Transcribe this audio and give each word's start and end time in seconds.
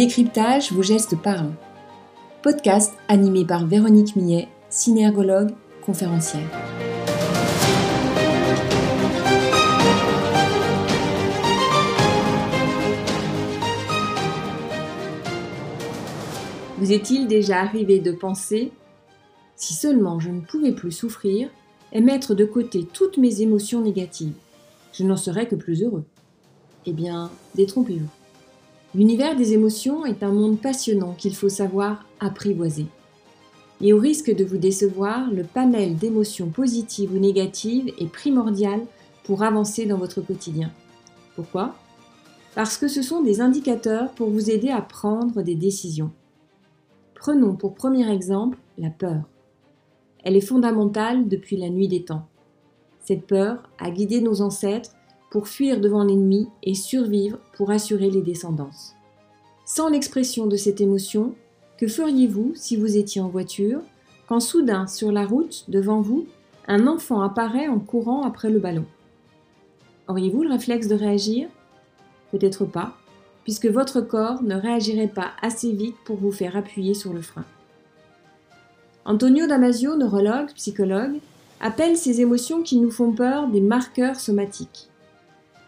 Décryptage, 0.00 0.72
vos 0.72 0.80
gestes 0.80 1.14
parlent. 1.14 1.52
Podcast 2.42 2.94
animé 3.08 3.44
par 3.44 3.66
Véronique 3.66 4.16
Millet, 4.16 4.48
synergologue, 4.70 5.50
conférencière. 5.84 6.40
Vous 16.78 16.92
est-il 16.92 17.28
déjà 17.28 17.60
arrivé 17.60 18.00
de 18.00 18.12
penser 18.12 18.72
si 19.54 19.74
seulement 19.74 20.18
je 20.18 20.30
ne 20.30 20.40
pouvais 20.40 20.72
plus 20.72 20.92
souffrir 20.92 21.50
et 21.92 22.00
mettre 22.00 22.34
de 22.34 22.46
côté 22.46 22.88
toutes 22.90 23.18
mes 23.18 23.42
émotions 23.42 23.82
négatives, 23.82 24.32
je 24.94 25.04
n'en 25.04 25.18
serais 25.18 25.46
que 25.46 25.56
plus 25.56 25.82
heureux? 25.82 26.06
Eh 26.86 26.94
bien, 26.94 27.30
détrompez-vous. 27.54 28.19
L'univers 28.94 29.36
des 29.36 29.52
émotions 29.52 30.04
est 30.04 30.24
un 30.24 30.32
monde 30.32 30.60
passionnant 30.60 31.14
qu'il 31.14 31.36
faut 31.36 31.48
savoir 31.48 32.04
apprivoiser. 32.18 32.86
Et 33.80 33.92
au 33.92 33.98
risque 33.98 34.34
de 34.34 34.44
vous 34.44 34.58
décevoir, 34.58 35.30
le 35.30 35.44
panel 35.44 35.96
d'émotions 35.96 36.48
positives 36.48 37.14
ou 37.14 37.18
négatives 37.18 37.92
est 37.98 38.10
primordial 38.10 38.80
pour 39.24 39.44
avancer 39.44 39.86
dans 39.86 39.96
votre 39.96 40.20
quotidien. 40.20 40.72
Pourquoi? 41.36 41.74
Parce 42.56 42.76
que 42.76 42.88
ce 42.88 43.00
sont 43.00 43.22
des 43.22 43.40
indicateurs 43.40 44.10
pour 44.10 44.28
vous 44.28 44.50
aider 44.50 44.70
à 44.70 44.82
prendre 44.82 45.42
des 45.42 45.54
décisions. 45.54 46.10
Prenons 47.14 47.54
pour 47.54 47.74
premier 47.74 48.10
exemple 48.10 48.58
la 48.76 48.90
peur. 48.90 49.22
Elle 50.24 50.36
est 50.36 50.40
fondamentale 50.40 51.28
depuis 51.28 51.56
la 51.56 51.70
nuit 51.70 51.88
des 51.88 52.02
temps. 52.02 52.26
Cette 53.04 53.26
peur 53.26 53.62
a 53.78 53.90
guidé 53.90 54.20
nos 54.20 54.42
ancêtres 54.42 54.90
pour 55.30 55.48
fuir 55.48 55.80
devant 55.80 56.04
l'ennemi 56.04 56.48
et 56.62 56.74
survivre 56.74 57.38
pour 57.56 57.70
assurer 57.70 58.10
les 58.10 58.22
descendances. 58.22 58.94
Sans 59.64 59.88
l'expression 59.88 60.46
de 60.46 60.56
cette 60.56 60.80
émotion, 60.80 61.34
que 61.78 61.86
feriez-vous 61.86 62.52
si 62.56 62.76
vous 62.76 62.96
étiez 62.96 63.20
en 63.20 63.28
voiture, 63.28 63.80
quand 64.28 64.40
soudain 64.40 64.86
sur 64.86 65.12
la 65.12 65.24
route, 65.24 65.64
devant 65.68 66.00
vous, 66.00 66.26
un 66.66 66.86
enfant 66.86 67.22
apparaît 67.22 67.68
en 67.68 67.78
courant 67.78 68.22
après 68.22 68.50
le 68.50 68.58
ballon? 68.58 68.84
Auriez-vous 70.08 70.42
le 70.42 70.50
réflexe 70.50 70.88
de 70.88 70.96
réagir? 70.96 71.48
Peut-être 72.32 72.64
pas, 72.64 72.96
puisque 73.44 73.66
votre 73.66 74.00
corps 74.00 74.42
ne 74.42 74.56
réagirait 74.56 75.08
pas 75.08 75.30
assez 75.40 75.72
vite 75.72 75.96
pour 76.04 76.16
vous 76.16 76.32
faire 76.32 76.56
appuyer 76.56 76.94
sur 76.94 77.12
le 77.12 77.22
frein. 77.22 77.44
Antonio 79.04 79.46
Damasio, 79.46 79.96
neurologue, 79.96 80.52
psychologue, 80.54 81.20
appelle 81.60 81.96
ces 81.96 82.20
émotions 82.20 82.62
qui 82.62 82.76
nous 82.76 82.90
font 82.90 83.12
peur 83.12 83.48
des 83.48 83.60
marqueurs 83.60 84.20
somatiques. 84.20 84.89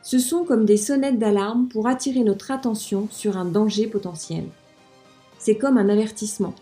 Ce 0.03 0.19
sont 0.19 0.45
comme 0.45 0.65
des 0.65 0.77
sonnettes 0.77 1.19
d'alarme 1.19 1.69
pour 1.69 1.87
attirer 1.87 2.25
notre 2.25 2.51
attention 2.51 3.07
sur 3.11 3.37
un 3.37 3.45
danger 3.45 3.87
potentiel. 3.87 4.45
C'est 5.39 5.57
comme 5.57 5.79
un 5.79 5.89
avertissement. 5.89 6.55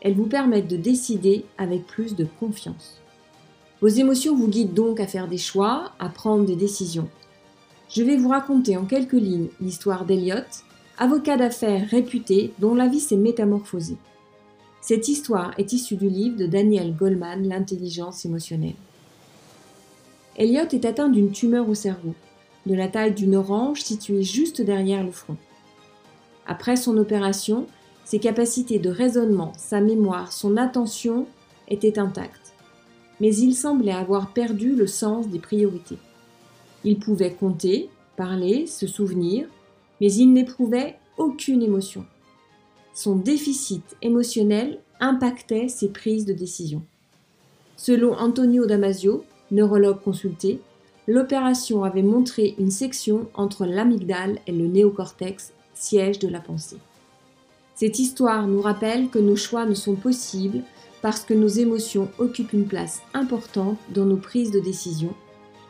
Elles 0.00 0.14
vous 0.14 0.26
permettent 0.26 0.68
de 0.68 0.76
décider 0.76 1.44
avec 1.56 1.86
plus 1.86 2.16
de 2.16 2.26
confiance. 2.40 3.00
Vos 3.80 3.88
émotions 3.88 4.36
vous 4.36 4.48
guident 4.48 4.74
donc 4.74 4.98
à 4.98 5.06
faire 5.06 5.28
des 5.28 5.38
choix, 5.38 5.92
à 6.00 6.08
prendre 6.08 6.44
des 6.44 6.56
décisions. 6.56 7.08
Je 7.88 8.02
vais 8.02 8.16
vous 8.16 8.28
raconter 8.28 8.76
en 8.76 8.84
quelques 8.84 9.12
lignes 9.12 9.48
l'histoire 9.60 10.04
d'Eliot, 10.04 10.64
avocat 10.98 11.36
d'affaires 11.36 11.88
réputé 11.88 12.52
dont 12.58 12.74
la 12.74 12.88
vie 12.88 13.00
s'est 13.00 13.16
métamorphosée. 13.16 13.96
Cette 14.80 15.08
histoire 15.08 15.52
est 15.58 15.72
issue 15.72 15.96
du 15.96 16.08
livre 16.08 16.36
de 16.36 16.46
Daniel 16.46 16.94
Goleman, 16.94 17.46
L'intelligence 17.48 18.24
émotionnelle. 18.24 18.74
Elliot 20.36 20.68
est 20.70 20.84
atteint 20.84 21.08
d'une 21.08 21.30
tumeur 21.30 21.68
au 21.68 21.74
cerveau, 21.74 22.14
de 22.66 22.74
la 22.74 22.88
taille 22.88 23.14
d'une 23.14 23.36
orange 23.36 23.82
située 23.82 24.22
juste 24.22 24.60
derrière 24.60 25.04
le 25.04 25.12
front. 25.12 25.36
Après 26.46 26.76
son 26.76 26.96
opération, 26.96 27.66
ses 28.04 28.18
capacités 28.18 28.78
de 28.78 28.90
raisonnement, 28.90 29.52
sa 29.56 29.80
mémoire, 29.80 30.32
son 30.32 30.56
attention 30.56 31.26
étaient 31.68 31.98
intactes. 31.98 32.54
Mais 33.20 33.34
il 33.34 33.54
semblait 33.54 33.92
avoir 33.92 34.32
perdu 34.32 34.74
le 34.74 34.86
sens 34.86 35.28
des 35.28 35.40
priorités. 35.40 35.98
Il 36.84 36.98
pouvait 36.98 37.34
compter, 37.34 37.90
parler, 38.16 38.66
se 38.66 38.86
souvenir, 38.86 39.46
mais 40.00 40.12
il 40.12 40.32
n'éprouvait 40.32 40.96
aucune 41.16 41.62
émotion. 41.62 42.06
Son 42.94 43.16
déficit 43.16 43.96
émotionnel 44.02 44.80
impactait 45.00 45.68
ses 45.68 45.88
prises 45.88 46.24
de 46.24 46.32
décision. 46.32 46.82
Selon 47.76 48.14
Antonio 48.14 48.66
Damasio, 48.66 49.24
neurologue 49.50 50.00
consulté, 50.02 50.60
l'opération 51.08 51.84
avait 51.84 52.02
montré 52.02 52.54
une 52.58 52.70
section 52.70 53.28
entre 53.32 53.64
l'amygdale 53.64 54.38
et 54.46 54.52
le 54.52 54.66
néocortex, 54.66 55.52
siège 55.74 56.18
de 56.18 56.28
la 56.28 56.38
pensée. 56.38 56.76
Cette 57.74 57.98
histoire 57.98 58.46
nous 58.46 58.60
rappelle 58.60 59.08
que 59.08 59.18
nos 59.18 59.34
choix 59.34 59.64
ne 59.64 59.74
sont 59.74 59.94
possibles 59.94 60.62
parce 61.00 61.20
que 61.20 61.32
nos 61.32 61.48
émotions 61.48 62.10
occupent 62.18 62.52
une 62.52 62.66
place 62.66 63.00
importante 63.14 63.78
dans 63.94 64.04
nos 64.04 64.18
prises 64.18 64.50
de 64.50 64.60
décision 64.60 65.14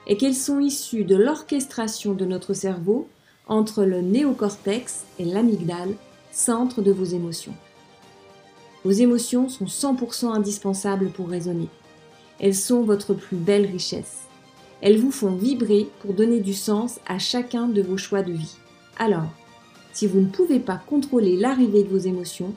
et 0.09 0.17
qu'elles 0.17 0.35
sont 0.35 0.59
issues 0.59 1.05
de 1.05 1.15
l'orchestration 1.15 2.15
de 2.15 2.25
notre 2.25 2.53
cerveau 2.53 3.07
entre 3.47 3.85
le 3.85 4.01
néocortex 4.01 5.05
et 5.21 5.25
l'amygdale, 5.25 5.95
centre 6.33 6.83
de 6.83 6.91
vos 6.91 7.05
émotions. 7.05 7.55
Vos 8.85 8.91
émotions 8.91 9.49
sont 9.49 9.67
100% 9.67 10.35
indispensables 10.35 11.11
pour 11.11 11.29
raisonner. 11.29 11.69
Elles 12.41 12.57
sont 12.57 12.83
votre 12.83 13.15
plus 13.15 13.37
belle 13.37 13.67
richesse. 13.67 14.28
Elles 14.81 14.99
vous 14.99 15.11
font 15.11 15.35
vibrer 15.35 15.89
pour 16.01 16.15
donner 16.15 16.41
du 16.41 16.55
sens 16.55 17.01
à 17.07 17.19
chacun 17.19 17.69
de 17.69 17.83
vos 17.83 17.97
choix 17.97 18.23
de 18.23 18.33
vie. 18.33 18.57
Alors, 18.99 19.27
si 19.93 20.07
vous 20.07 20.21
ne 20.21 20.29
pouvez 20.29 20.61
pas 20.61 20.81
contrôler 20.87 21.37
l'arrivée 21.37 21.83
de 21.83 21.89
vos 21.89 21.99
émotions, 21.99 22.55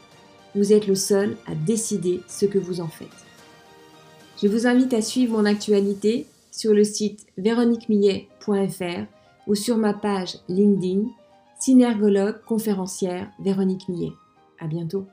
vous 0.56 0.74
êtes 0.74 0.88
le 0.88 0.96
seul 0.96 1.38
à 1.48 1.56
décider 1.56 2.22
ce 2.28 2.46
que 2.46 2.60
vous 2.60 2.82
en 2.82 2.88
faites. 2.88 3.08
Je 4.42 4.48
vous 4.48 4.68
invite 4.68 4.94
à 4.94 5.02
suivre 5.02 5.38
mon 5.38 5.46
actualité 5.46 6.28
sur 6.52 6.74
le 6.74 6.84
site 6.84 7.26
véroniquemillet.fr 7.38 9.06
ou 9.48 9.56
sur 9.56 9.78
ma 9.78 9.94
page 9.94 10.38
LinkedIn, 10.50 11.04
synergologue 11.60 12.42
conférencière 12.46 13.30
Véronique 13.40 13.88
Millet. 13.88 14.14
À 14.60 14.68
bientôt. 14.68 15.06